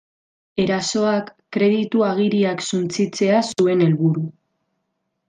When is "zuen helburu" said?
3.53-4.25